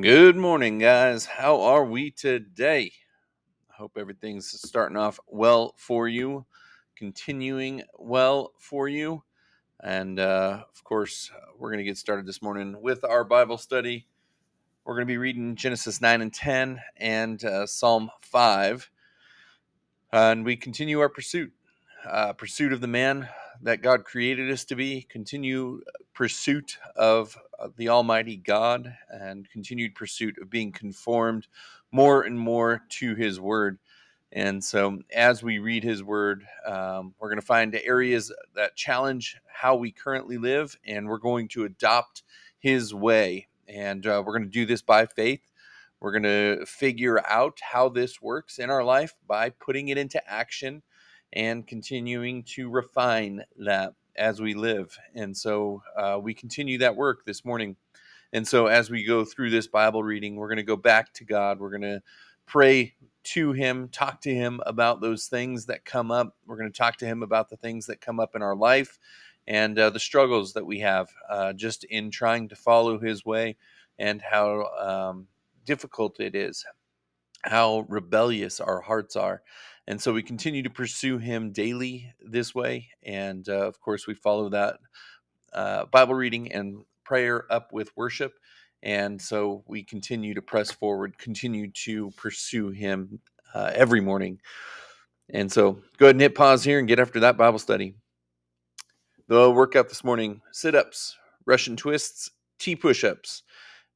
Good 0.00 0.36
morning, 0.36 0.78
guys. 0.78 1.24
How 1.24 1.60
are 1.62 1.84
we 1.84 2.12
today? 2.12 2.92
I 3.68 3.74
hope 3.74 3.96
everything's 3.98 4.48
starting 4.48 4.96
off 4.96 5.18
well 5.26 5.74
for 5.76 6.06
you, 6.06 6.46
continuing 6.94 7.82
well 7.98 8.52
for 8.58 8.86
you. 8.86 9.24
And 9.80 10.20
uh, 10.20 10.62
of 10.72 10.84
course, 10.84 11.32
we're 11.58 11.70
going 11.70 11.78
to 11.78 11.84
get 11.84 11.98
started 11.98 12.26
this 12.26 12.42
morning 12.42 12.76
with 12.80 13.02
our 13.02 13.24
Bible 13.24 13.58
study. 13.58 14.06
We're 14.84 14.94
going 14.94 15.06
to 15.06 15.12
be 15.12 15.18
reading 15.18 15.56
Genesis 15.56 16.00
9 16.00 16.20
and 16.20 16.32
10 16.32 16.80
and 16.98 17.44
uh, 17.44 17.66
Psalm 17.66 18.10
5. 18.20 18.90
And 20.12 20.44
we 20.44 20.54
continue 20.56 21.00
our 21.00 21.08
pursuit 21.08 21.52
uh, 22.08 22.34
pursuit 22.34 22.72
of 22.72 22.80
the 22.80 22.86
man 22.86 23.28
that 23.62 23.82
God 23.82 24.04
created 24.04 24.50
us 24.50 24.64
to 24.66 24.76
be, 24.76 25.02
continue 25.02 25.80
pursuit 26.14 26.78
of 26.96 27.36
uh, 27.58 27.68
the 27.76 27.88
Almighty 27.88 28.36
God, 28.36 28.94
and 29.08 29.48
continued 29.50 29.94
pursuit 29.94 30.36
of 30.40 30.50
being 30.50 30.72
conformed 30.72 31.46
more 31.92 32.22
and 32.22 32.38
more 32.38 32.82
to 32.90 33.14
His 33.14 33.40
Word. 33.40 33.78
And 34.30 34.62
so, 34.62 34.98
as 35.14 35.42
we 35.42 35.58
read 35.58 35.82
His 35.82 36.02
Word, 36.02 36.44
um, 36.66 37.14
we're 37.18 37.30
going 37.30 37.40
to 37.40 37.46
find 37.46 37.74
areas 37.74 38.32
that 38.54 38.76
challenge 38.76 39.36
how 39.46 39.76
we 39.76 39.90
currently 39.90 40.38
live, 40.38 40.76
and 40.86 41.08
we're 41.08 41.18
going 41.18 41.48
to 41.48 41.64
adopt 41.64 42.22
His 42.58 42.94
way. 42.94 43.48
And 43.66 44.06
uh, 44.06 44.22
we're 44.24 44.32
going 44.38 44.44
to 44.44 44.50
do 44.50 44.66
this 44.66 44.82
by 44.82 45.06
faith. 45.06 45.42
We're 46.00 46.12
going 46.12 46.22
to 46.22 46.64
figure 46.64 47.26
out 47.26 47.58
how 47.60 47.88
this 47.88 48.22
works 48.22 48.58
in 48.58 48.70
our 48.70 48.84
life 48.84 49.14
by 49.26 49.50
putting 49.50 49.88
it 49.88 49.98
into 49.98 50.22
action 50.30 50.82
and 51.32 51.66
continuing 51.66 52.42
to 52.42 52.70
refine 52.70 53.44
that 53.58 53.94
as 54.16 54.40
we 54.40 54.54
live. 54.54 54.96
And 55.14 55.36
so 55.36 55.82
uh, 55.96 56.18
we 56.20 56.34
continue 56.34 56.78
that 56.78 56.96
work 56.96 57.24
this 57.24 57.44
morning. 57.44 57.76
And 58.32 58.46
so 58.46 58.66
as 58.66 58.90
we 58.90 59.04
go 59.04 59.24
through 59.24 59.50
this 59.50 59.66
Bible 59.66 60.02
reading, 60.02 60.36
we're 60.36 60.48
going 60.48 60.56
to 60.56 60.62
go 60.62 60.76
back 60.76 61.12
to 61.14 61.24
God. 61.24 61.60
We're 61.60 61.70
going 61.70 61.82
to 61.82 62.02
pray 62.46 62.94
to 63.24 63.52
Him, 63.52 63.88
talk 63.88 64.20
to 64.22 64.34
Him 64.34 64.60
about 64.66 65.00
those 65.00 65.26
things 65.26 65.66
that 65.66 65.84
come 65.84 66.10
up. 66.10 66.36
We're 66.46 66.56
going 66.56 66.72
to 66.72 66.76
talk 66.76 66.96
to 66.98 67.06
Him 67.06 67.22
about 67.22 67.48
the 67.48 67.56
things 67.56 67.86
that 67.86 68.00
come 68.00 68.20
up 68.20 68.34
in 68.34 68.42
our 68.42 68.56
life 68.56 68.98
and 69.46 69.78
uh, 69.78 69.90
the 69.90 70.00
struggles 70.00 70.52
that 70.54 70.66
we 70.66 70.78
have 70.80 71.08
uh, 71.30 71.52
just 71.54 71.84
in 71.84 72.10
trying 72.10 72.48
to 72.48 72.56
follow 72.56 72.98
His 72.98 73.24
way 73.24 73.56
and 73.98 74.20
how 74.20 74.66
um, 74.78 75.26
difficult 75.64 76.20
it 76.20 76.34
is, 76.34 76.64
how 77.48 77.86
rebellious 77.88 78.60
our 78.60 78.80
hearts 78.80 79.16
are. 79.16 79.42
And 79.86 80.00
so 80.00 80.12
we 80.12 80.22
continue 80.22 80.62
to 80.62 80.70
pursue 80.70 81.16
him 81.18 81.50
daily 81.50 82.12
this 82.20 82.54
way. 82.54 82.88
And 83.02 83.48
uh, 83.48 83.66
of 83.66 83.80
course, 83.80 84.06
we 84.06 84.14
follow 84.14 84.50
that 84.50 84.78
uh, 85.54 85.86
Bible 85.86 86.14
reading 86.14 86.52
and 86.52 86.84
prayer 87.04 87.50
up 87.50 87.72
with 87.72 87.96
worship. 87.96 88.34
And 88.82 89.20
so 89.20 89.64
we 89.66 89.82
continue 89.82 90.34
to 90.34 90.42
press 90.42 90.70
forward, 90.70 91.18
continue 91.18 91.70
to 91.84 92.10
pursue 92.12 92.68
him 92.68 93.18
uh, 93.54 93.72
every 93.74 94.00
morning. 94.00 94.40
And 95.30 95.50
so 95.50 95.72
go 95.96 96.06
ahead 96.06 96.14
and 96.14 96.20
hit 96.20 96.34
pause 96.34 96.62
here 96.62 96.78
and 96.78 96.86
get 96.86 97.00
after 97.00 97.20
that 97.20 97.36
Bible 97.36 97.58
study. 97.58 97.94
The 99.26 99.50
workout 99.50 99.88
this 99.88 100.04
morning 100.04 100.40
sit 100.52 100.74
ups, 100.74 101.16
Russian 101.44 101.76
twists, 101.76 102.30
T 102.58 102.76
push 102.76 103.04
ups. 103.04 103.42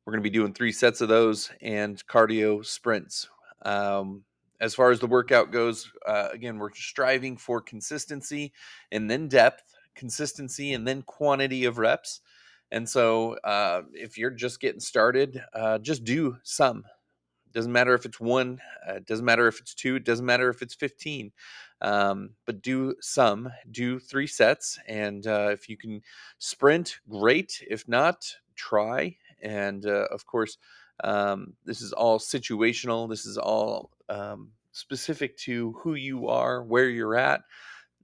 We're 0.05 0.13
going 0.13 0.23
to 0.23 0.31
be 0.31 0.37
doing 0.37 0.53
three 0.53 0.73
sets 0.73 1.01
of 1.01 1.09
those 1.09 1.51
and 1.61 2.05
cardio 2.07 2.65
sprints. 2.65 3.29
Um, 3.65 4.25
as 4.61 4.75
far 4.75 4.91
as 4.91 5.01
the 5.01 5.07
workout 5.07 5.51
goes, 5.51 5.91
uh, 6.07 6.29
again, 6.33 6.59
we're 6.59 6.73
striving 6.73 7.37
for 7.37 7.61
consistency 7.61 8.53
and 8.93 9.11
then 9.11 9.29
depth, 9.29 9.75
consistency 9.95 10.73
and 10.73 10.87
then 10.87 11.03
quantity 11.03 11.65
of 11.65 11.79
reps. 11.79 12.21
And 12.71 12.89
so, 12.89 13.35
uh, 13.45 13.83
if 13.93 14.17
you're 14.17 14.31
just 14.31 14.61
getting 14.61 14.81
started, 14.81 15.43
uh, 15.53 15.79
just 15.79 16.05
do 16.05 16.39
some. 16.43 16.85
Doesn't 17.53 17.73
matter 17.73 17.95
if 17.95 18.07
it's 18.07 18.19
one, 18.19 18.61
uh, 18.89 19.01
doesn't 19.05 19.25
matter 19.27 19.47
if 19.47 19.61
it's 19.61 19.75
two, 19.75 19.97
it 19.97 20.05
doesn't 20.05 20.25
matter 20.25 20.49
if 20.49 20.63
it's 20.63 20.75
15. 20.75 21.33
Um, 21.83 22.31
but 22.47 22.63
do 22.63 22.95
some, 23.01 23.51
do 23.71 23.99
three 23.99 24.27
sets. 24.27 24.79
And 24.87 25.27
uh, 25.27 25.51
if 25.53 25.69
you 25.69 25.77
can 25.77 26.01
sprint, 26.39 27.01
great. 27.09 27.63
If 27.69 27.89
not, 27.89 28.25
try. 28.55 29.17
And 29.43 29.85
uh, 29.85 30.07
of 30.11 30.25
course, 30.25 30.57
um, 31.03 31.55
this 31.65 31.81
is 31.81 31.93
all 31.93 32.19
situational. 32.19 33.09
This 33.09 33.27
is 33.27 33.39
all 33.39 33.91
um, 34.09 34.51
specific 34.73 35.37
to 35.39 35.73
who 35.83 35.95
you 35.95 36.29
are, 36.29 36.63
where 36.63 36.89
you're 36.89 37.17
at. 37.17 37.43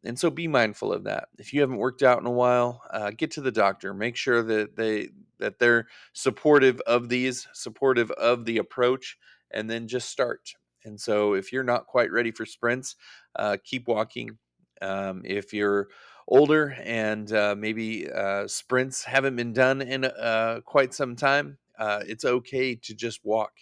And 0.04 0.18
so 0.18 0.30
be 0.30 0.46
mindful 0.46 0.92
of 0.92 1.04
that. 1.04 1.28
If 1.38 1.52
you 1.52 1.60
haven't 1.60 1.78
worked 1.78 2.02
out 2.02 2.20
in 2.20 2.26
a 2.26 2.30
while, 2.30 2.82
uh, 2.90 3.10
get 3.16 3.32
to 3.32 3.40
the 3.40 3.50
doctor. 3.50 3.92
Make 3.92 4.16
sure 4.16 4.42
that 4.42 4.76
they 4.76 5.10
that 5.38 5.58
they're 5.58 5.86
supportive 6.12 6.80
of 6.80 7.08
these, 7.08 7.46
supportive 7.52 8.10
of 8.12 8.44
the 8.44 8.58
approach, 8.58 9.16
and 9.50 9.68
then 9.68 9.88
just 9.88 10.08
start. 10.08 10.54
And 10.84 11.00
so, 11.00 11.34
if 11.34 11.52
you're 11.52 11.64
not 11.64 11.86
quite 11.86 12.12
ready 12.12 12.30
for 12.30 12.46
sprints, 12.46 12.96
uh, 13.36 13.56
keep 13.62 13.88
walking. 13.88 14.38
Um, 14.80 15.22
if 15.24 15.52
you're 15.52 15.88
older 16.28 16.76
and 16.84 17.32
uh, 17.32 17.54
maybe 17.58 18.08
uh, 18.10 18.46
sprints 18.46 19.02
haven't 19.02 19.34
been 19.34 19.52
done 19.52 19.82
in 19.82 20.04
uh, 20.04 20.60
quite 20.64 20.94
some 20.94 21.16
time, 21.16 21.58
uh, 21.78 22.02
it's 22.06 22.24
okay 22.24 22.74
to 22.74 22.94
just 22.94 23.24
walk. 23.24 23.52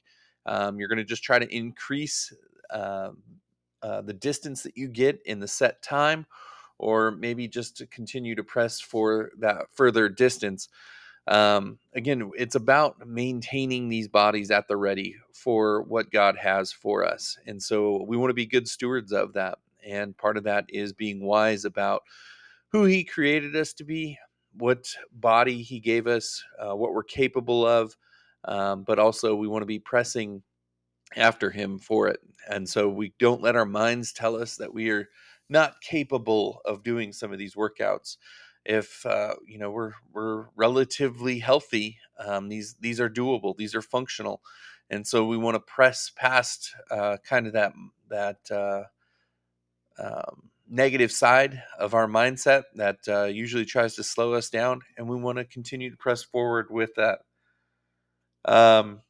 Um, 0.46 0.78
you're 0.78 0.88
going 0.88 0.98
to 0.98 1.04
just 1.04 1.24
try 1.24 1.38
to 1.38 1.54
increase 1.54 2.32
um, 2.70 3.18
uh, 3.82 4.00
the 4.02 4.12
distance 4.12 4.62
that 4.62 4.76
you 4.76 4.88
get 4.88 5.20
in 5.26 5.40
the 5.40 5.48
set 5.48 5.82
time, 5.82 6.26
or 6.78 7.10
maybe 7.10 7.48
just 7.48 7.76
to 7.76 7.86
continue 7.86 8.34
to 8.34 8.44
press 8.44 8.80
for 8.80 9.30
that 9.38 9.66
further 9.72 10.08
distance. 10.08 10.68
Um, 11.28 11.78
again, 11.94 12.30
it's 12.36 12.54
about 12.54 13.06
maintaining 13.06 13.88
these 13.88 14.08
bodies 14.08 14.50
at 14.50 14.68
the 14.68 14.76
ready 14.76 15.16
for 15.32 15.82
what 15.82 16.10
God 16.10 16.36
has 16.36 16.72
for 16.72 17.04
us. 17.04 17.36
And 17.46 17.60
so 17.60 18.04
we 18.06 18.16
want 18.16 18.30
to 18.30 18.34
be 18.34 18.46
good 18.46 18.68
stewards 18.68 19.12
of 19.12 19.32
that. 19.32 19.58
And 19.84 20.16
part 20.16 20.36
of 20.36 20.44
that 20.44 20.66
is 20.68 20.92
being 20.92 21.24
wise 21.24 21.64
about 21.64 22.02
who 22.68 22.84
He 22.84 23.04
created 23.04 23.56
us 23.56 23.72
to 23.74 23.84
be, 23.84 24.18
what 24.52 24.86
body 25.12 25.62
He 25.62 25.80
gave 25.80 26.06
us, 26.06 26.42
uh, 26.60 26.76
what 26.76 26.94
we're 26.94 27.02
capable 27.02 27.66
of, 27.66 27.96
um, 28.46 28.84
but 28.84 28.98
also 28.98 29.34
we 29.34 29.48
want 29.48 29.62
to 29.62 29.66
be 29.66 29.78
pressing 29.78 30.42
after 31.16 31.50
Him 31.50 31.78
for 31.78 32.08
it. 32.08 32.20
And 32.48 32.68
so 32.68 32.88
we 32.88 33.12
don't 33.18 33.42
let 33.42 33.56
our 33.56 33.66
minds 33.66 34.12
tell 34.12 34.36
us 34.36 34.56
that 34.56 34.72
we 34.72 34.90
are 34.90 35.08
not 35.48 35.80
capable 35.80 36.60
of 36.64 36.82
doing 36.82 37.12
some 37.12 37.32
of 37.32 37.38
these 37.38 37.54
workouts. 37.54 38.16
If 38.64 39.06
uh, 39.06 39.34
you 39.46 39.58
know 39.58 39.70
we're 39.70 39.92
we're 40.12 40.46
relatively 40.56 41.38
healthy, 41.38 41.98
um, 42.18 42.48
these 42.48 42.74
these 42.80 43.00
are 43.00 43.08
doable. 43.08 43.56
These 43.56 43.76
are 43.76 43.82
functional, 43.82 44.42
and 44.90 45.06
so 45.06 45.24
we 45.24 45.36
want 45.36 45.54
to 45.54 45.60
press 45.60 46.10
past 46.16 46.74
uh, 46.90 47.18
kind 47.24 47.46
of 47.46 47.52
that 47.52 47.74
that 48.10 48.50
uh, 48.50 48.82
um, 50.02 50.50
negative 50.68 51.12
side 51.12 51.62
of 51.78 51.94
our 51.94 52.08
mindset 52.08 52.64
that 52.74 52.98
uh, 53.08 53.24
usually 53.24 53.64
tries 53.64 53.94
to 53.94 54.02
slow 54.02 54.34
us 54.34 54.50
down, 54.50 54.80
and 54.96 55.08
we 55.08 55.16
want 55.16 55.38
to 55.38 55.44
continue 55.44 55.90
to 55.90 55.96
press 55.96 56.24
forward 56.24 56.66
with 56.70 56.94
that. 56.96 57.20
Um, 58.46 59.00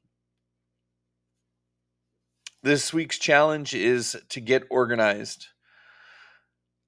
this 2.63 2.93
week's 2.93 3.19
challenge 3.19 3.75
is 3.75 4.17
to 4.31 4.41
get 4.41 4.65
organized. 4.71 5.47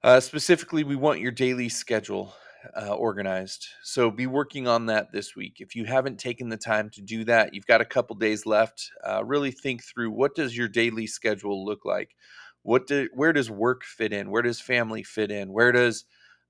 Uh, 0.02 0.18
specifically, 0.20 0.82
we 0.82 0.96
want 0.96 1.20
your 1.20 1.30
daily 1.30 1.68
schedule 1.68 2.34
uh, 2.76 2.94
organized. 2.94 3.68
So 3.82 4.10
be 4.10 4.26
working 4.26 4.66
on 4.66 4.86
that 4.86 5.12
this 5.12 5.36
week. 5.36 5.56
If 5.60 5.76
you 5.76 5.84
haven't 5.84 6.18
taken 6.18 6.48
the 6.48 6.56
time 6.56 6.90
to 6.90 7.02
do 7.02 7.24
that, 7.24 7.54
you've 7.54 7.66
got 7.66 7.80
a 7.80 7.86
couple 7.86 8.16
days 8.16 8.46
left. 8.46 8.90
Uh, 9.06 9.24
really 9.24 9.50
think 9.50 9.84
through 9.84 10.10
what 10.10 10.34
does 10.34 10.56
your 10.56 10.68
daily 10.68 11.06
schedule 11.06 11.64
look 11.64 11.84
like. 11.84 12.14
What 12.62 12.86
do, 12.86 13.08
where 13.14 13.32
does 13.32 13.50
work 13.50 13.84
fit 13.84 14.12
in? 14.12 14.30
Where 14.30 14.42
does 14.42 14.60
family 14.60 15.02
fit 15.02 15.30
in? 15.30 15.52
Where 15.52 15.72
does 15.72 16.04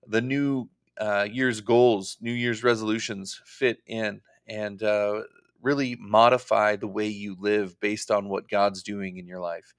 the 0.06 0.22
new 0.22 0.68
uh, 0.98 1.26
year's 1.30 1.60
goals, 1.60 2.16
New 2.20 2.32
Year's 2.32 2.64
resolutions 2.64 3.40
fit 3.44 3.78
in? 3.86 4.20
And 4.46 4.82
uh, 4.82 5.22
really 5.62 5.96
modify 6.00 6.76
the 6.76 6.88
way 6.88 7.08
you 7.08 7.36
live 7.38 7.78
based 7.80 8.10
on 8.10 8.28
what 8.28 8.48
God's 8.48 8.82
doing 8.82 9.18
in 9.18 9.26
your 9.26 9.40
life. 9.40 9.74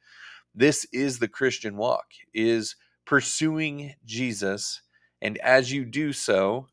This 0.55 0.85
is 0.91 1.19
the 1.19 1.27
Christian 1.27 1.77
walk 1.77 2.07
is 2.33 2.75
pursuing 3.05 3.95
Jesus 4.05 4.81
and 5.21 5.37
as 5.39 5.71
you 5.71 5.85
do 5.85 6.13
so, 6.13 6.67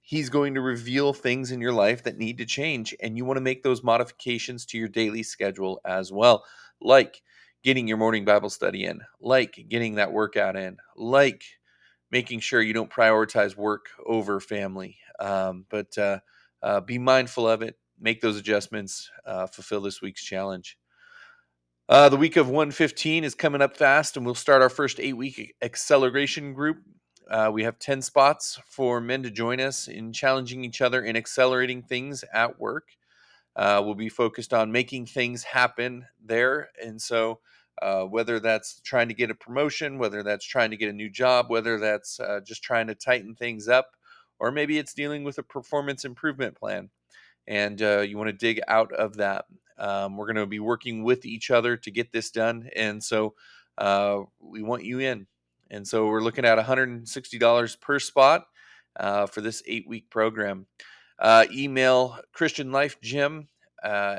he's 0.00 0.28
going 0.28 0.54
to 0.54 0.60
reveal 0.60 1.12
things 1.12 1.50
in 1.50 1.60
your 1.60 1.72
life 1.72 2.02
that 2.04 2.18
need 2.18 2.38
to 2.38 2.44
change 2.44 2.94
and 3.00 3.16
you 3.16 3.24
want 3.24 3.36
to 3.36 3.42
make 3.42 3.62
those 3.62 3.82
modifications 3.82 4.66
to 4.66 4.78
your 4.78 4.88
daily 4.88 5.22
schedule 5.22 5.80
as 5.84 6.12
well, 6.12 6.44
like 6.80 7.22
getting 7.62 7.88
your 7.88 7.96
morning 7.96 8.24
Bible 8.24 8.50
study 8.50 8.84
in, 8.84 9.00
like 9.20 9.66
getting 9.68 9.94
that 9.94 10.12
workout 10.12 10.56
in, 10.56 10.76
like 10.96 11.44
making 12.10 12.40
sure 12.40 12.60
you 12.60 12.74
don't 12.74 12.90
prioritize 12.90 13.56
work 13.56 13.86
over 14.04 14.40
family. 14.40 14.98
Um, 15.20 15.64
but 15.70 15.96
uh, 15.96 16.18
uh, 16.62 16.80
be 16.80 16.98
mindful 16.98 17.48
of 17.48 17.62
it 17.62 17.76
make 18.00 18.20
those 18.20 18.36
adjustments, 18.36 19.10
uh, 19.26 19.46
fulfill 19.46 19.80
this 19.80 20.02
week's 20.02 20.24
challenge. 20.24 20.76
Uh, 21.88 22.08
the 22.08 22.16
week 22.16 22.36
of 22.36 22.48
115 22.48 23.24
is 23.24 23.34
coming 23.34 23.60
up 23.60 23.76
fast, 23.76 24.16
and 24.16 24.24
we'll 24.24 24.34
start 24.34 24.62
our 24.62 24.70
first 24.70 24.98
eight 24.98 25.12
week 25.12 25.54
acceleration 25.60 26.54
group. 26.54 26.78
Uh, 27.30 27.50
we 27.52 27.62
have 27.62 27.78
10 27.78 28.02
spots 28.02 28.58
for 28.66 29.00
men 29.00 29.22
to 29.22 29.30
join 29.30 29.60
us 29.60 29.88
in 29.88 30.12
challenging 30.12 30.64
each 30.64 30.80
other 30.80 31.02
in 31.02 31.16
accelerating 31.16 31.82
things 31.82 32.24
at 32.32 32.58
work. 32.58 32.88
Uh, 33.56 33.82
we'll 33.84 33.94
be 33.94 34.08
focused 34.08 34.52
on 34.52 34.72
making 34.72 35.06
things 35.06 35.44
happen 35.44 36.06
there. 36.24 36.70
And 36.82 37.00
so, 37.00 37.40
uh, 37.82 38.04
whether 38.04 38.40
that's 38.40 38.80
trying 38.80 39.08
to 39.08 39.14
get 39.14 39.30
a 39.30 39.34
promotion, 39.34 39.98
whether 39.98 40.22
that's 40.22 40.46
trying 40.46 40.70
to 40.70 40.76
get 40.76 40.88
a 40.88 40.92
new 40.92 41.10
job, 41.10 41.50
whether 41.50 41.78
that's 41.78 42.18
uh, 42.20 42.40
just 42.44 42.62
trying 42.62 42.86
to 42.86 42.94
tighten 42.94 43.34
things 43.34 43.68
up, 43.68 43.90
or 44.38 44.50
maybe 44.50 44.78
it's 44.78 44.94
dealing 44.94 45.24
with 45.24 45.38
a 45.38 45.42
performance 45.42 46.04
improvement 46.04 46.56
plan 46.56 46.90
and 47.46 47.80
uh, 47.82 48.00
you 48.00 48.16
want 48.16 48.28
to 48.28 48.32
dig 48.32 48.60
out 48.68 48.92
of 48.92 49.16
that. 49.16 49.44
Um, 49.78 50.16
we're 50.16 50.26
going 50.26 50.36
to 50.36 50.46
be 50.46 50.60
working 50.60 51.02
with 51.02 51.24
each 51.24 51.50
other 51.50 51.76
to 51.76 51.90
get 51.90 52.12
this 52.12 52.30
done. 52.30 52.68
And 52.76 53.02
so 53.02 53.34
uh, 53.78 54.20
we 54.40 54.62
want 54.62 54.84
you 54.84 55.00
in. 55.00 55.26
And 55.70 55.86
so 55.86 56.06
we're 56.06 56.22
looking 56.22 56.44
at 56.44 56.58
$160 56.58 57.80
per 57.80 57.98
spot 57.98 58.46
uh, 58.96 59.26
for 59.26 59.40
this 59.40 59.62
eight 59.66 59.88
week 59.88 60.10
program. 60.10 60.66
Uh, 61.18 61.46
email 61.52 62.18
Christian 62.32 62.72
Life 62.72 63.00
Gym. 63.00 63.48
Uh, 63.82 64.18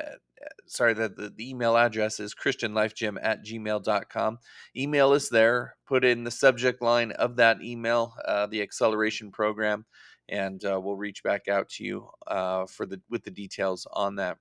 sorry, 0.67 0.93
the, 0.93 1.09
the, 1.09 1.33
the, 1.35 1.49
email 1.49 1.77
address 1.77 2.19
is 2.19 2.35
christianlifegym 2.35 3.17
at 3.21 3.43
gmail.com. 3.43 4.39
Email 4.75 5.13
is 5.13 5.29
there. 5.29 5.75
Put 5.87 6.03
in 6.03 6.23
the 6.23 6.31
subject 6.31 6.81
line 6.81 7.11
of 7.13 7.35
that 7.37 7.61
email, 7.61 8.15
uh, 8.27 8.47
the 8.47 8.61
acceleration 8.61 9.31
program, 9.31 9.85
and 10.29 10.63
uh, 10.65 10.79
we'll 10.81 10.95
reach 10.95 11.23
back 11.23 11.47
out 11.47 11.69
to 11.69 11.83
you 11.83 12.09
uh, 12.27 12.65
for 12.65 12.85
the 12.85 13.01
with 13.09 13.23
the 13.23 13.31
details 13.31 13.87
on 13.93 14.15
that. 14.15 14.37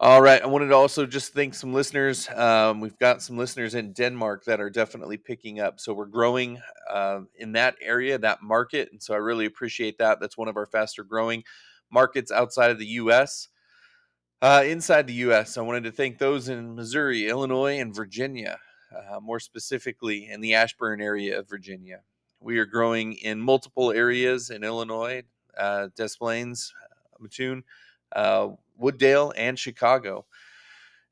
All 0.00 0.20
right. 0.20 0.42
I 0.42 0.46
wanted 0.46 0.68
to 0.68 0.74
also 0.74 1.06
just 1.06 1.32
thank 1.32 1.54
some 1.54 1.72
listeners. 1.72 2.28
Um, 2.28 2.80
we've 2.80 2.98
got 2.98 3.22
some 3.22 3.38
listeners 3.38 3.76
in 3.76 3.92
Denmark 3.92 4.44
that 4.44 4.60
are 4.60 4.68
definitely 4.68 5.16
picking 5.16 5.60
up. 5.60 5.78
So 5.78 5.94
we're 5.94 6.06
growing 6.06 6.60
uh, 6.90 7.20
in 7.36 7.52
that 7.52 7.76
area, 7.80 8.18
that 8.18 8.42
market. 8.42 8.88
And 8.90 9.00
so 9.00 9.14
I 9.14 9.18
really 9.18 9.46
appreciate 9.46 9.96
that. 9.98 10.18
That's 10.20 10.36
one 10.36 10.48
of 10.48 10.56
our 10.56 10.66
faster 10.66 11.04
growing 11.04 11.44
markets 11.92 12.32
outside 12.32 12.72
of 12.72 12.78
the 12.78 12.86
U.S. 12.86 13.48
Uh, 14.42 14.64
inside 14.66 15.06
the 15.06 15.14
U.S., 15.14 15.56
I 15.56 15.62
wanted 15.62 15.84
to 15.84 15.92
thank 15.92 16.18
those 16.18 16.48
in 16.48 16.74
Missouri, 16.74 17.28
Illinois, 17.28 17.78
and 17.78 17.94
Virginia, 17.94 18.58
uh, 18.94 19.20
more 19.20 19.40
specifically 19.40 20.28
in 20.28 20.40
the 20.40 20.54
Ashburn 20.54 21.00
area 21.00 21.38
of 21.38 21.48
Virginia. 21.48 22.00
We 22.44 22.58
are 22.58 22.66
growing 22.66 23.14
in 23.14 23.40
multiple 23.40 23.90
areas 23.90 24.50
in 24.50 24.64
Illinois, 24.64 25.22
uh, 25.56 25.88
Des 25.96 26.10
Plaines, 26.18 26.74
Mattoon 27.18 27.64
uh, 28.12 28.48
Wood 28.76 28.98
Dale, 28.98 29.32
and 29.34 29.58
Chicago. 29.58 30.26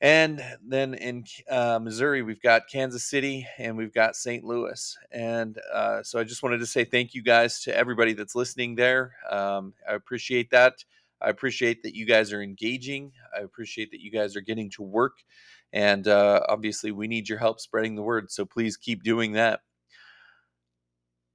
And 0.02 0.44
then 0.62 0.93
in 0.93 1.25
uh, 1.49 1.79
Missouri, 1.81 2.20
we've 2.20 2.43
got 2.43 2.69
Kansas 2.69 3.05
City 3.05 3.46
and 3.56 3.79
we've 3.79 3.94
got 3.94 4.14
St. 4.14 4.44
Louis. 4.44 4.99
And 5.11 5.58
uh, 5.73 6.02
so 6.02 6.19
I 6.19 6.25
just 6.25 6.43
wanted 6.43 6.58
to 6.58 6.67
say 6.67 6.84
thank 6.84 7.14
you 7.14 7.23
guys 7.23 7.62
to 7.62 7.75
everybody 7.75 8.12
that's 8.12 8.34
listening 8.34 8.75
there. 8.75 9.14
Um, 9.31 9.73
I 9.88 9.94
appreciate 9.94 10.50
that. 10.50 10.84
I 11.23 11.31
appreciate 11.31 11.82
that 11.84 11.94
you 11.94 12.05
guys 12.05 12.32
are 12.32 12.43
engaging. 12.43 13.12
I 13.34 13.40
appreciate 13.40 13.93
that 13.93 14.00
you 14.00 14.11
guys 14.11 14.37
are 14.37 14.40
getting 14.40 14.69
to 14.70 14.82
work. 14.82 15.14
And 15.73 16.06
uh, 16.08 16.40
obviously, 16.49 16.90
we 16.90 17.06
need 17.06 17.29
your 17.29 17.38
help 17.38 17.61
spreading 17.61 17.94
the 17.94 18.02
word. 18.02 18.31
So 18.31 18.44
please 18.44 18.76
keep 18.76 19.02
doing 19.02 19.32
that. 19.32 19.61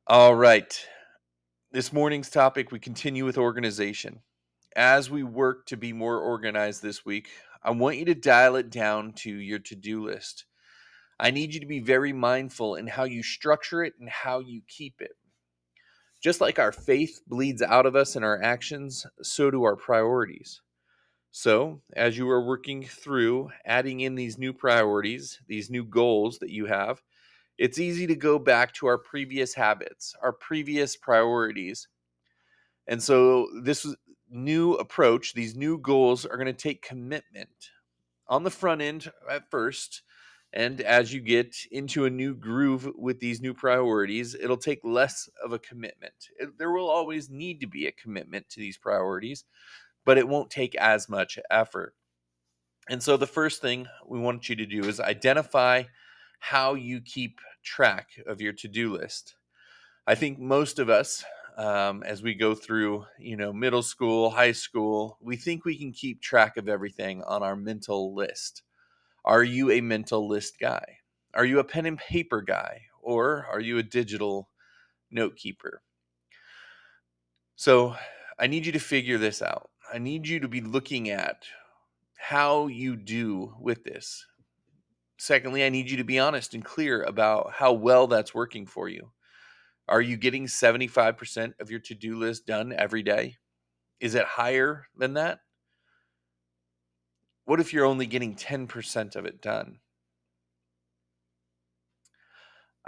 All 0.10 0.34
right. 0.34 0.74
This 1.74 1.92
morning's 1.92 2.30
topic, 2.30 2.72
we 2.72 2.80
continue 2.80 3.26
with 3.26 3.38
organization 3.38 4.22
as 4.78 5.10
we 5.10 5.24
work 5.24 5.66
to 5.66 5.76
be 5.76 5.92
more 5.92 6.20
organized 6.20 6.82
this 6.84 7.04
week, 7.04 7.30
I 7.64 7.72
want 7.72 7.98
you 7.98 8.06
to 8.06 8.16
dial 8.16 8.56
it 8.56 8.70
down 8.70 9.12
to 9.18 9.30
your 9.32 9.60
to 9.60 9.76
do 9.76 10.06
list. 10.06 10.46
I 11.20 11.32
need 11.32 11.54
you 11.54 11.60
to 11.60 11.66
be 11.66 11.80
very 11.80 12.14
mindful 12.14 12.76
in 12.76 12.86
how 12.86 13.06
you 13.06 13.24
structure 13.24 13.84
it 13.84 13.96
and 14.00 14.08
how 14.08 14.40
you 14.40 14.62
keep 14.68 15.02
it. 15.02 15.12
Just 16.24 16.40
like 16.40 16.60
our 16.60 16.72
faith 16.72 17.20
bleeds 17.28 17.62
out 17.62 17.88
of 17.88 17.96
us 17.96 18.16
in 18.16 18.24
our 18.24 18.42
actions, 18.42 19.06
so 19.24 19.50
do 19.50 19.64
our 19.64 19.76
priorities. 19.76 20.62
So, 21.32 21.82
as 21.96 22.18
you 22.18 22.30
are 22.30 22.46
working 22.46 22.84
through 22.84 23.50
adding 23.66 24.00
in 24.00 24.16
these 24.16 24.38
new 24.38 24.54
priorities, 24.54 25.40
these 25.48 25.70
new 25.70 25.84
goals 25.84 26.40
that 26.40 26.50
you 26.50 26.68
have, 26.68 27.02
it's 27.58 27.80
easy 27.80 28.08
to 28.08 28.16
go 28.16 28.38
back 28.38 28.74
to 28.76 28.88
our 28.88 28.98
previous 28.98 29.54
habits, 29.54 30.16
our 30.22 30.32
previous 30.32 30.96
priorities. 30.96 31.88
And 32.88 33.02
so, 33.02 33.48
this 33.64 33.86
new 34.30 34.74
approach, 34.74 35.34
these 35.34 35.56
new 35.56 35.78
goals 35.78 36.26
are 36.26 36.38
going 36.38 36.48
to 36.48 36.54
take 36.54 36.82
commitment 36.82 37.72
on 38.28 38.44
the 38.44 38.52
front 38.52 38.82
end 38.82 39.12
at 39.30 39.50
first. 39.50 40.04
And 40.54 40.80
as 40.82 41.14
you 41.14 41.20
get 41.20 41.56
into 41.72 42.06
a 42.06 42.10
new 42.10 42.34
groove 42.34 42.90
with 42.96 43.20
these 43.20 43.42
new 43.42 43.54
priorities, 43.54 44.34
it'll 44.34 44.58
take 44.58 44.80
less 44.84 45.30
of 45.44 45.52
a 45.52 45.60
commitment. 45.60 46.14
It, 46.40 46.58
there 46.58 46.72
will 46.72 46.90
always 46.90 47.30
need 47.30 47.60
to 47.62 47.68
be 47.68 47.88
a 47.88 47.92
commitment 47.92 48.48
to 48.50 48.60
these 48.60 48.78
priorities, 48.78 49.44
but 50.06 50.18
it 50.18 50.28
won't 50.28 50.50
take 50.50 50.76
as 50.76 51.10
much 51.10 51.38
effort. 51.52 51.96
And 52.90 53.04
so, 53.04 53.18
the 53.18 53.28
first 53.28 53.62
thing 53.62 53.88
we 54.08 54.20
want 54.20 54.48
you 54.48 54.56
to 54.56 54.66
do 54.66 54.86
is 54.86 55.02
identify 55.02 55.84
how 56.40 56.74
you 56.74 57.02
keep 57.02 57.40
track 57.64 58.10
of 58.26 58.42
your 58.42 58.54
to 58.54 58.68
do 58.68 58.94
list. 58.94 59.36
I 60.06 60.16
think 60.16 60.40
most 60.40 60.80
of 60.80 60.90
us 60.90 61.24
um, 61.58 62.04
as 62.04 62.22
we 62.22 62.36
go 62.36 62.54
through, 62.54 63.06
you 63.18 63.36
know, 63.36 63.52
middle 63.52 63.82
school, 63.82 64.30
high 64.30 64.52
school, 64.52 65.18
we 65.20 65.36
think 65.36 65.66
we 65.66 65.78
can 65.78 65.92
keep 65.92 66.22
track 66.22 66.56
of 66.56 66.70
everything 66.70 67.24
on 67.24 67.42
our 67.42 67.56
mental 67.56 68.14
list. 68.14 68.62
Are 69.26 69.44
you 69.44 69.72
a 69.72 69.82
mental 69.82 70.28
list 70.28 70.60
guy? 70.60 71.00
Are 71.34 71.46
you 71.46 71.60
a 71.60 71.64
pen 71.64 71.88
and 71.88 71.98
paper 71.98 72.42
guy? 72.42 72.84
Or 73.02 73.48
are 73.52 73.60
you 73.60 73.80
a 73.80 73.84
digital 73.84 74.50
note 75.10 75.36
keeper? 75.36 75.82
So 77.56 77.96
I 78.38 78.46
need 78.46 78.66
you 78.66 78.72
to 78.74 78.80
figure 78.80 79.18
this 79.18 79.42
out. 79.42 79.72
I 79.92 79.98
need 79.98 80.28
you 80.28 80.40
to 80.42 80.48
be 80.48 80.62
looking 80.62 81.10
at 81.10 81.44
how 82.18 82.68
you 82.68 82.96
do 82.96 83.56
with 83.60 83.84
this. 83.84 84.26
Secondly, 85.18 85.64
I 85.66 85.70
need 85.70 85.90
you 85.90 85.98
to 85.98 86.04
be 86.04 86.20
honest 86.20 86.54
and 86.54 86.64
clear 86.64 87.04
about 87.04 87.54
how 87.54 87.74
well 87.74 88.08
that's 88.08 88.34
working 88.36 88.66
for 88.68 88.88
you. 88.88 89.12
Are 89.88 90.02
you 90.02 90.18
getting 90.18 90.48
75% 90.48 91.54
of 91.60 91.72
your 91.72 91.80
to 91.82 91.96
do 91.96 92.18
list 92.18 92.46
done 92.46 92.74
every 92.74 93.04
day? 93.04 93.38
Is 94.00 94.16
it 94.16 94.26
higher 94.26 94.88
than 94.98 95.14
that? 95.16 95.42
What 97.46 97.60
if 97.60 97.74
you're 97.74 97.86
only 97.86 98.06
getting 98.06 98.36
10% 98.36 99.16
of 99.16 99.26
it 99.26 99.42
done? 99.42 99.80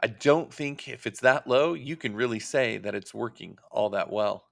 I 0.01 0.07
don't 0.07 0.53
think 0.53 0.87
if 0.87 1.05
it's 1.07 1.21
that 1.21 1.47
low, 1.47 1.73
you 1.73 1.95
can 1.95 2.15
really 2.15 2.39
say 2.39 2.77
that 2.79 2.95
it's 2.95 3.13
working 3.13 3.57
all 3.71 3.89
that 3.91 4.09
well. 4.11 4.45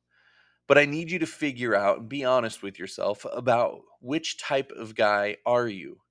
But 0.67 0.77
I 0.77 0.85
need 0.85 1.11
you 1.11 1.19
to 1.19 1.27
figure 1.27 1.75
out 1.75 1.99
and 1.99 2.09
be 2.09 2.25
honest 2.25 2.63
with 2.63 2.79
yourself 2.79 3.25
about 3.31 3.81
which 4.01 4.37
type 4.37 4.71
of 4.71 4.95
guy 4.95 5.37
are 5.45 5.67
you? 5.67 6.01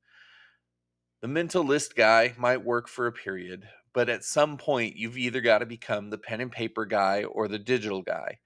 The 1.26 1.32
mental 1.32 1.64
list 1.64 1.96
guy 1.96 2.34
might 2.38 2.64
work 2.64 2.86
for 2.86 3.08
a 3.08 3.12
period, 3.12 3.68
but 3.92 4.08
at 4.08 4.22
some 4.22 4.56
point 4.56 4.94
you've 4.94 5.18
either 5.18 5.40
got 5.40 5.58
to 5.58 5.66
become 5.66 6.08
the 6.08 6.18
pen 6.18 6.40
and 6.40 6.52
paper 6.52 6.86
guy 6.86 7.24
or 7.24 7.48
the 7.48 7.58
digital 7.58 8.00
guy. 8.00 8.38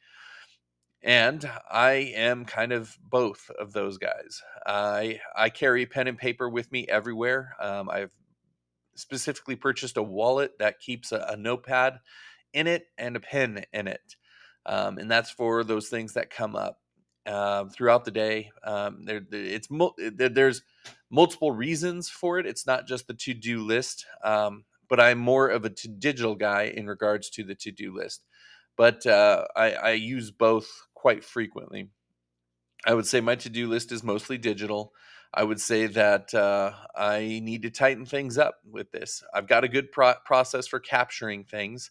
And 1.02 1.44
i 1.70 1.90
am 2.16 2.46
kind 2.46 2.72
of 2.72 2.96
both 3.02 3.50
of 3.58 3.74
those 3.74 3.98
guys. 3.98 4.40
I 4.64 5.20
i 5.36 5.50
carry 5.50 5.84
pen 5.84 6.08
and 6.08 6.16
paper 6.16 6.48
with 6.48 6.72
me 6.72 6.86
everywhere. 6.88 7.54
Um, 7.60 7.90
i've 7.90 8.14
specifically 8.94 9.56
purchased 9.56 9.98
a 9.98 10.02
wallet 10.02 10.52
that 10.58 10.80
keeps 10.80 11.12
a, 11.12 11.26
a 11.28 11.36
notepad 11.36 12.00
in 12.54 12.66
it 12.66 12.86
and 12.96 13.14
a 13.14 13.20
pen 13.20 13.62
in 13.74 13.88
it. 13.88 14.16
Um, 14.64 14.96
and 14.96 15.10
that's 15.10 15.30
for 15.30 15.64
those 15.64 15.90
things 15.90 16.14
that 16.14 16.30
come 16.30 16.56
up 16.56 16.80
uh, 17.26 17.64
throughout 17.66 18.04
the 18.04 18.10
day 18.10 18.50
um, 18.64 19.04
there, 19.04 19.20
it's 19.30 19.68
there's 19.70 20.62
multiple 21.10 21.52
reasons 21.52 22.08
for 22.08 22.38
it 22.38 22.46
it's 22.46 22.66
not 22.66 22.86
just 22.86 23.06
the 23.06 23.14
to-do 23.14 23.62
list 23.62 24.06
um, 24.24 24.64
but 24.90 25.00
I'm 25.00 25.18
more 25.18 25.48
of 25.48 25.64
a 25.64 25.70
digital 25.70 26.34
guy 26.34 26.64
in 26.64 26.86
regards 26.86 27.30
to 27.30 27.44
the 27.44 27.54
to 27.54 27.70
do 27.70 27.94
list. 27.94 28.24
But 28.76 29.06
uh, 29.06 29.46
I, 29.56 29.72
I 29.72 29.90
use 29.92 30.30
both 30.32 30.68
quite 30.94 31.24
frequently. 31.24 31.88
I 32.84 32.94
would 32.94 33.06
say 33.06 33.20
my 33.20 33.36
to 33.36 33.48
do 33.48 33.68
list 33.68 33.92
is 33.92 34.02
mostly 34.02 34.36
digital. 34.36 34.92
I 35.32 35.44
would 35.44 35.60
say 35.60 35.86
that 35.86 36.34
uh, 36.34 36.72
I 36.96 37.40
need 37.42 37.62
to 37.62 37.70
tighten 37.70 38.04
things 38.04 38.36
up 38.36 38.56
with 38.68 38.90
this. 38.90 39.22
I've 39.32 39.46
got 39.46 39.64
a 39.64 39.68
good 39.68 39.92
pro- 39.92 40.14
process 40.24 40.66
for 40.66 40.80
capturing 40.80 41.44
things. 41.44 41.90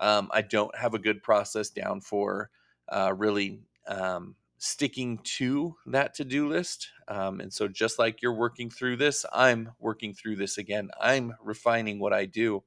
Um, 0.00 0.30
I 0.32 0.40
don't 0.42 0.74
have 0.76 0.94
a 0.94 0.98
good 0.98 1.22
process 1.22 1.68
down 1.68 2.00
for 2.00 2.50
uh, 2.88 3.12
really 3.14 3.60
um, 3.86 4.36
sticking 4.58 5.18
to 5.22 5.76
that 5.86 6.14
to 6.14 6.24
do 6.24 6.48
list. 6.48 6.88
Um, 7.08 7.40
and 7.40 7.52
so, 7.52 7.68
just 7.68 7.98
like 7.98 8.22
you're 8.22 8.34
working 8.34 8.70
through 8.70 8.96
this, 8.96 9.24
I'm 9.32 9.70
working 9.78 10.14
through 10.14 10.36
this 10.36 10.58
again. 10.58 10.90
I'm 11.00 11.34
refining 11.42 12.00
what 12.00 12.12
I 12.12 12.26
do. 12.26 12.62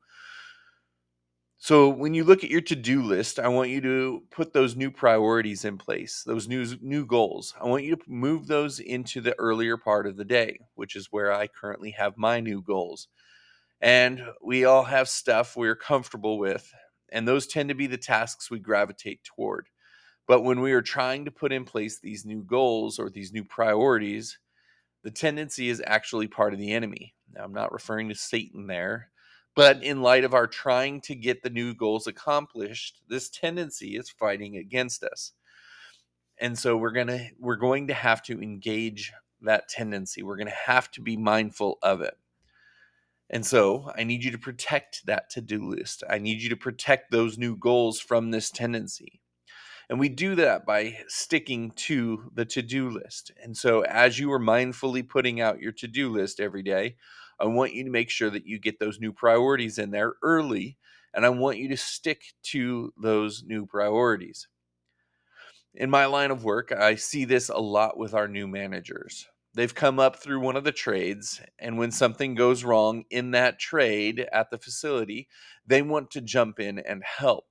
So, 1.58 1.90
when 1.90 2.16
you 2.16 2.24
look 2.24 2.44
at 2.44 2.50
your 2.50 2.62
to 2.62 2.76
do 2.76 3.04
list, 3.04 3.38
I 3.38 3.48
want 3.48 3.70
you 3.70 3.82
to 3.82 4.24
put 4.32 4.52
those 4.52 4.76
new 4.76 4.90
priorities 4.90 5.64
in 5.64 5.78
place, 5.78 6.24
those 6.26 6.48
new, 6.48 6.66
new 6.82 7.06
goals. 7.06 7.54
I 7.62 7.68
want 7.68 7.84
you 7.84 7.96
to 7.96 8.04
move 8.08 8.48
those 8.48 8.80
into 8.80 9.22
the 9.22 9.38
earlier 9.38 9.78
part 9.78 10.08
of 10.08 10.18
the 10.18 10.26
day, 10.26 10.60
which 10.74 10.96
is 10.96 11.12
where 11.12 11.32
I 11.32 11.46
currently 11.48 11.92
have 11.92 12.18
my 12.18 12.40
new 12.40 12.64
goals. 12.64 13.10
And 13.82 14.24
we 14.44 14.66
all 14.66 14.84
have 14.86 15.10
stuff 15.10 15.56
we're 15.56 15.76
comfortable 15.76 16.40
with, 16.40 16.72
and 17.10 17.28
those 17.28 17.48
tend 17.48 17.70
to 17.70 17.76
be 17.76 17.88
the 17.88 17.98
tasks 17.98 18.50
we 18.50 18.60
gravitate 18.60 19.24
toward. 19.24 19.68
But 20.32 20.46
when 20.46 20.62
we 20.62 20.72
are 20.72 20.82
trying 20.82 21.26
to 21.26 21.30
put 21.30 21.52
in 21.52 21.66
place 21.66 22.00
these 22.00 22.26
new 22.26 22.42
goals 22.42 23.00
or 23.00 23.10
these 23.10 23.34
new 23.34 23.44
priorities, 23.44 24.40
the 25.04 25.12
tendency 25.12 25.68
is 25.68 25.84
actually 25.86 26.30
part 26.30 26.54
of 26.54 26.60
the 26.60 26.72
enemy. 26.72 27.16
Now, 27.34 27.44
I'm 27.44 27.52
not 27.52 27.74
referring 27.74 28.08
to 28.08 28.16
Satan 28.16 28.68
there, 28.68 29.10
but 29.58 29.84
in 29.84 30.02
light 30.02 30.24
of 30.24 30.34
our 30.34 30.48
trying 30.48 31.02
to 31.02 31.16
get 31.16 31.44
the 31.44 31.50
new 31.50 31.74
goals 31.74 32.08
accomplished, 32.08 33.02
this 33.10 33.30
tendency 33.30 33.98
is 33.98 34.10
fighting 34.10 34.56
against 34.56 35.04
us. 35.04 35.34
And 36.38 36.58
so 36.58 36.78
we're 36.78 36.94
going 36.94 37.08
to 37.08 37.28
we're 37.38 37.58
going 37.58 37.88
to 37.88 37.94
have 37.94 38.24
to 38.24 38.42
engage 38.42 39.12
that 39.42 39.68
tendency. 39.68 40.24
We're 40.24 40.38
going 40.38 40.48
to 40.48 40.54
have 40.54 40.90
to 40.92 41.02
be 41.02 41.18
mindful 41.18 41.78
of 41.84 42.00
it. 42.00 42.18
And 43.30 43.46
so 43.46 43.92
I 43.98 44.06
need 44.06 44.24
you 44.24 44.32
to 44.32 44.38
protect 44.38 45.06
that 45.08 45.30
to-do 45.32 45.68
list. 45.68 46.06
I 46.10 46.20
need 46.20 46.42
you 46.42 46.48
to 46.48 46.56
protect 46.56 47.12
those 47.12 47.38
new 47.38 47.58
goals 47.58 48.00
from 48.00 48.32
this 48.32 48.50
tendency. 48.50 49.21
And 49.92 50.00
we 50.00 50.08
do 50.08 50.36
that 50.36 50.66
by 50.66 51.00
sticking 51.10 51.72
to 51.72 52.32
the 52.34 52.46
to 52.46 52.62
do 52.62 52.90
list. 52.90 53.34
And 53.44 53.58
so, 53.58 53.82
as 53.82 54.18
you 54.18 54.32
are 54.32 54.40
mindfully 54.40 55.08
putting 55.08 55.42
out 55.42 55.60
your 55.60 55.74
to 55.74 55.88
do 55.88 56.08
list 56.08 56.40
every 56.40 56.64
day, 56.64 56.96
I 57.42 57.48
want 57.48 57.74
you 57.74 57.84
to 57.84 57.90
make 57.90 58.10
sure 58.10 58.30
that 58.30 58.48
you 58.48 58.58
get 58.58 58.80
those 58.80 59.02
new 59.02 59.12
priorities 59.12 59.78
in 59.78 59.92
there 59.92 60.14
early. 60.24 60.78
And 61.14 61.26
I 61.26 61.30
want 61.30 61.58
you 61.58 61.68
to 61.68 61.76
stick 61.76 62.22
to 62.44 62.94
those 62.96 63.44
new 63.46 63.66
priorities. 63.66 64.48
In 65.76 65.90
my 65.90 66.06
line 66.06 66.32
of 66.32 66.46
work, 66.46 66.72
I 66.72 66.96
see 66.96 67.26
this 67.26 67.50
a 67.50 67.58
lot 67.58 67.98
with 67.98 68.14
our 68.14 68.30
new 68.30 68.48
managers. 68.48 69.28
They've 69.56 69.76
come 69.76 70.00
up 70.00 70.16
through 70.16 70.40
one 70.40 70.56
of 70.56 70.64
the 70.64 70.72
trades, 70.72 71.42
and 71.60 71.78
when 71.78 71.92
something 71.92 72.36
goes 72.36 72.64
wrong 72.64 73.04
in 73.10 73.32
that 73.32 73.60
trade 73.60 74.26
at 74.32 74.52
the 74.52 74.58
facility, 74.58 75.28
they 75.68 75.82
want 75.82 76.12
to 76.12 76.22
jump 76.22 76.62
in 76.62 76.80
and 76.80 77.04
help 77.04 77.51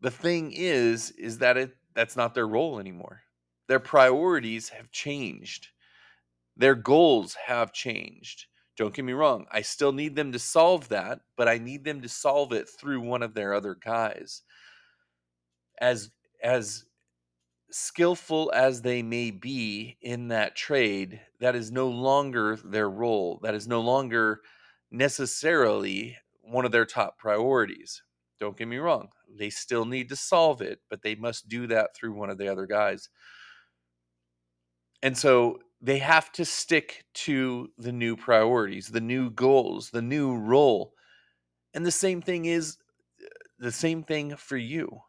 the 0.00 0.10
thing 0.10 0.52
is 0.52 1.10
is 1.12 1.38
that 1.38 1.56
it 1.56 1.76
that's 1.94 2.16
not 2.16 2.34
their 2.34 2.46
role 2.46 2.78
anymore. 2.78 3.22
Their 3.66 3.80
priorities 3.80 4.70
have 4.70 4.90
changed. 4.90 5.68
Their 6.56 6.74
goals 6.74 7.34
have 7.46 7.72
changed. 7.72 8.46
Don't 8.76 8.94
get 8.94 9.04
me 9.04 9.12
wrong 9.12 9.46
i 9.50 9.60
still 9.60 9.92
need 9.92 10.14
them 10.14 10.30
to 10.30 10.38
solve 10.38 10.88
that 10.88 11.20
but 11.36 11.48
i 11.48 11.58
need 11.58 11.84
them 11.84 12.00
to 12.00 12.08
solve 12.08 12.52
it 12.52 12.68
through 12.68 13.00
one 13.00 13.22
of 13.22 13.34
their 13.34 13.52
other 13.52 13.74
guys. 13.74 14.42
As 15.80 16.10
as 16.42 16.84
skillful 17.70 18.50
as 18.54 18.80
they 18.80 19.02
may 19.02 19.30
be 19.30 19.98
in 20.00 20.28
that 20.28 20.56
trade 20.56 21.20
that 21.40 21.56
is 21.56 21.70
no 21.70 21.88
longer 21.88 22.56
their 22.64 22.88
role. 22.88 23.40
That 23.42 23.54
is 23.54 23.66
no 23.68 23.80
longer 23.80 24.40
necessarily 24.90 26.16
one 26.40 26.64
of 26.64 26.72
their 26.72 26.86
top 26.86 27.18
priorities. 27.18 28.02
Don't 28.40 28.56
get 28.56 28.68
me 28.68 28.78
wrong 28.78 29.10
they 29.36 29.50
still 29.50 29.84
need 29.84 30.08
to 30.08 30.16
solve 30.16 30.60
it, 30.60 30.80
but 30.88 31.02
they 31.02 31.14
must 31.14 31.48
do 31.48 31.66
that 31.68 31.94
through 31.94 32.14
one 32.14 32.30
of 32.30 32.38
the 32.38 32.48
other 32.48 32.66
guys. 32.66 33.08
And 35.02 35.16
so 35.16 35.60
they 35.80 35.98
have 35.98 36.32
to 36.32 36.44
stick 36.44 37.04
to 37.14 37.70
the 37.78 37.92
new 37.92 38.16
priorities, 38.16 38.88
the 38.88 39.00
new 39.00 39.30
goals, 39.30 39.90
the 39.90 40.02
new 40.02 40.36
role. 40.36 40.94
And 41.74 41.86
the 41.86 41.92
same 41.92 42.20
thing 42.20 42.46
is 42.46 42.78
the 43.58 43.72
same 43.72 44.02
thing 44.02 44.36
for 44.36 44.56
you. 44.56 45.00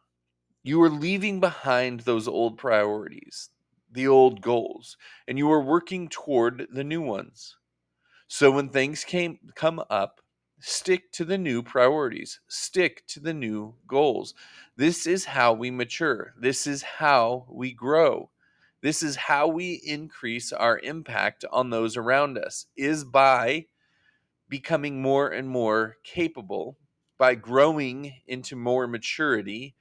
You 0.63 0.81
are 0.83 0.89
leaving 0.89 1.39
behind 1.39 2.01
those 2.01 2.27
old 2.27 2.57
priorities, 2.57 3.49
the 3.91 4.07
old 4.07 4.41
goals, 4.41 4.97
and 5.27 5.38
you 5.38 5.51
are 5.51 5.61
working 5.61 6.09
toward 6.09 6.67
the 6.71 6.83
new 6.83 7.01
ones. 7.01 7.55
So 8.27 8.51
when 8.51 8.69
things 8.69 9.03
came 9.03 9.39
come 9.55 9.81
up, 9.89 10.21
Stick 10.59 11.11
to 11.13 11.23
the 11.25 11.37
new 11.37 11.63
priorities, 11.63 12.39
stick 12.47 13.05
to 13.07 13.19
the 13.19 13.33
new 13.33 13.75
goals. 13.87 14.33
This 14.75 15.07
is 15.07 15.25
how 15.25 15.53
we 15.53 15.71
mature, 15.71 16.33
this 16.39 16.67
is 16.67 16.81
how 16.81 17.45
we 17.49 17.71
grow. 17.71 18.29
This 18.81 19.03
is 19.03 19.17
how 19.17 19.47
we 19.47 19.73
increase 19.85 20.53
our 20.53 20.79
impact 20.79 21.43
on 21.51 21.69
those 21.69 21.97
around 21.97 22.37
us 22.37 22.65
is 22.77 23.03
by 23.03 23.65
becoming 24.47 25.01
more 25.01 25.29
and 25.29 25.49
more 25.49 25.97
capable, 26.03 26.77
by 27.17 27.35
growing 27.35 28.13
into 28.25 28.55
more 28.55 28.87
maturity, 28.87 29.75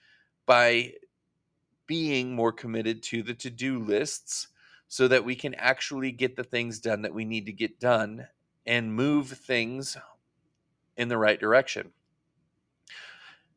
by 0.47 0.95
being 1.87 2.35
more 2.35 2.53
committed 2.53 3.03
to 3.05 3.23
the 3.23 3.35
to 3.35 3.51
do 3.51 3.79
lists 3.79 4.49
so 4.89 5.07
that 5.07 5.25
we 5.25 5.35
can 5.35 5.55
actually 5.55 6.11
get 6.11 6.35
the 6.37 6.45
things 6.45 6.81
done 6.81 7.03
that 7.03 7.15
we 7.15 7.25
need 7.25 7.47
to 7.47 7.53
get 7.53 7.79
done 7.79 8.27
and 8.67 8.95
move 8.95 9.29
things 9.29 9.97
in 10.99 11.09
the 11.09 11.17
right 11.17 11.41
direction. 11.41 11.93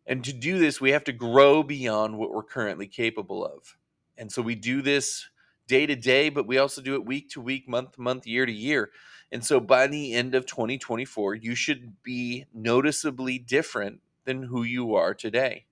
And 0.06 0.24
to 0.24 0.34
do 0.34 0.58
this, 0.58 0.80
we 0.80 0.92
have 0.92 1.04
to 1.06 1.12
grow 1.12 1.64
beyond 1.64 2.18
what 2.18 2.32
we're 2.32 2.44
currently 2.44 2.88
capable 2.88 3.46
of. 3.46 3.78
And 4.18 4.32
so 4.32 4.42
we 4.42 4.56
do 4.56 4.82
this 4.82 5.30
day 5.68 5.86
to 5.86 5.96
day, 5.96 6.30
but 6.30 6.48
we 6.48 6.58
also 6.58 6.82
do 6.82 6.96
it 6.96 7.06
week 7.06 7.30
to 7.32 7.42
week, 7.42 7.68
month 7.68 7.94
to 7.94 8.02
month, 8.02 8.28
year 8.28 8.46
to 8.46 8.52
year. 8.52 8.92
And 9.32 9.44
so 9.44 9.60
by 9.60 9.88
the 9.88 10.14
end 10.14 10.36
of 10.36 10.46
2024, 10.46 11.36
you 11.36 11.56
should 11.56 12.04
be 12.04 12.46
noticeably 12.54 13.40
different 13.40 14.02
than 14.26 14.44
who 14.44 14.64
you 14.64 14.96
are 14.96 15.14
today. 15.14 15.66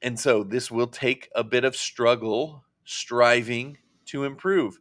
And 0.00 0.18
so 0.18 0.42
this 0.42 0.70
will 0.70 0.86
take 0.86 1.28
a 1.34 1.44
bit 1.44 1.64
of 1.64 1.76
struggle, 1.76 2.64
striving 2.84 3.78
to 4.06 4.24
improve. 4.24 4.78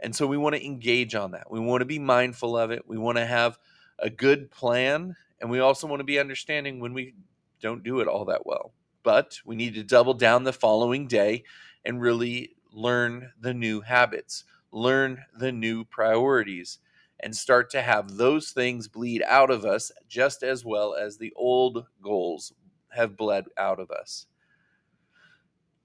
And 0.00 0.16
so 0.16 0.26
we 0.26 0.36
want 0.36 0.56
to 0.56 0.64
engage 0.64 1.14
on 1.14 1.30
that. 1.32 1.50
We 1.50 1.60
want 1.60 1.82
to 1.82 1.86
be 1.86 1.98
mindful 1.98 2.56
of 2.56 2.70
it. 2.70 2.82
We 2.88 2.98
want 2.98 3.18
to 3.18 3.26
have 3.26 3.58
a 3.98 4.10
good 4.10 4.50
plan, 4.50 5.16
and 5.40 5.50
we 5.50 5.60
also 5.60 5.86
want 5.86 6.00
to 6.00 6.04
be 6.04 6.18
understanding 6.18 6.80
when 6.80 6.94
we 6.94 7.14
don't 7.60 7.82
do 7.82 8.00
it 8.00 8.08
all 8.08 8.24
that 8.26 8.46
well. 8.46 8.72
But 9.02 9.40
we 9.44 9.56
need 9.56 9.74
to 9.74 9.82
double 9.82 10.14
down 10.14 10.44
the 10.44 10.52
following 10.52 11.06
day 11.06 11.44
and 11.84 12.00
really 12.00 12.56
learn 12.72 13.32
the 13.40 13.54
new 13.54 13.80
habits, 13.82 14.44
learn 14.72 15.24
the 15.36 15.52
new 15.52 15.84
priorities, 15.84 16.78
and 17.20 17.34
start 17.34 17.70
to 17.70 17.82
have 17.82 18.16
those 18.16 18.50
things 18.50 18.88
bleed 18.88 19.22
out 19.22 19.50
of 19.50 19.64
us 19.64 19.92
just 20.08 20.42
as 20.42 20.64
well 20.64 20.94
as 20.94 21.16
the 21.16 21.32
old 21.36 21.86
goals 22.02 22.52
have 22.90 23.16
bled 23.16 23.46
out 23.56 23.80
of 23.80 23.90
us. 23.90 24.26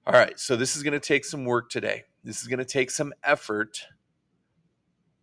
All 0.06 0.14
right, 0.14 0.38
so 0.38 0.56
this 0.56 0.76
is 0.76 0.82
going 0.82 0.92
to 0.92 1.00
take 1.00 1.24
some 1.24 1.44
work 1.44 1.70
today. 1.70 2.04
This 2.24 2.42
is 2.42 2.48
going 2.48 2.58
to 2.58 2.64
take 2.64 2.90
some 2.90 3.12
effort 3.22 3.86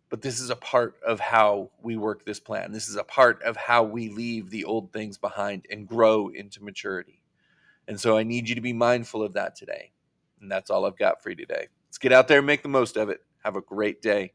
but 0.08 0.22
this 0.22 0.40
is 0.40 0.50
a 0.50 0.56
part 0.56 0.96
of 1.06 1.20
how 1.20 1.70
we 1.82 1.96
work 1.96 2.24
this 2.24 2.40
plan. 2.40 2.72
This 2.72 2.88
is 2.88 2.96
a 2.96 3.04
part 3.04 3.42
of 3.42 3.56
how 3.56 3.82
we 3.82 4.08
leave 4.08 4.50
the 4.50 4.64
old 4.64 4.92
things 4.92 5.18
behind 5.18 5.66
and 5.70 5.86
grow 5.86 6.28
into 6.28 6.62
maturity. 6.62 7.20
And 7.86 8.00
so 8.00 8.16
I 8.16 8.22
need 8.22 8.48
you 8.48 8.54
to 8.54 8.60
be 8.60 8.72
mindful 8.72 9.22
of 9.22 9.34
that 9.34 9.56
today. 9.56 9.92
And 10.40 10.50
that's 10.50 10.70
all 10.70 10.86
I've 10.86 10.98
got 10.98 11.22
for 11.22 11.30
you 11.30 11.36
today. 11.36 11.68
Let's 11.88 11.98
get 11.98 12.12
out 12.12 12.28
there 12.28 12.38
and 12.38 12.46
make 12.46 12.62
the 12.62 12.68
most 12.68 12.96
of 12.96 13.08
it. 13.08 13.22
Have 13.44 13.56
a 13.56 13.60
great 13.60 14.02
day. 14.02 14.32